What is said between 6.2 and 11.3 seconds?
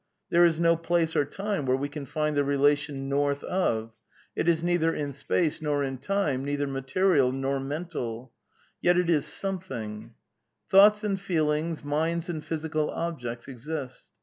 neither material nor mental; yet it is something "■]■ ''Thoughts and